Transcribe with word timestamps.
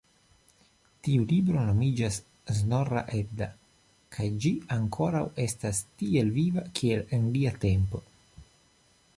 Tiu 1.07 1.25
libro 1.31 1.65
nomiĝas 1.67 2.17
Snorra-Edda 2.59 3.49
kaj 4.17 4.25
ĝi 4.47 4.53
ankoraŭ 4.77 5.23
estas 5.47 5.83
tiel 6.01 6.35
viva, 6.39 6.65
kiel 6.81 7.05
en 7.19 7.33
lia 7.37 7.57
tempo. 7.69 8.03